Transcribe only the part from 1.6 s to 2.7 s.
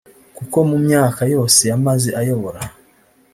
yamaze ayobora